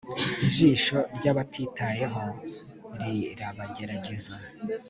Ijisho 0.45 0.97
ryabatitayeho 1.17 2.23
rirabagerageza 3.01 4.33